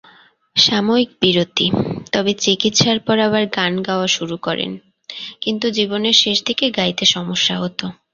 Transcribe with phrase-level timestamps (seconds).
[0.55, 1.67] সাময়িক বিরতি,
[2.13, 4.71] তবে চিকিৎসার পর আবার গান গাওয়া শুরু করেন,
[5.41, 7.79] কিন্তু জীবনের শেষদিকে গাইতে সমস্যা হত।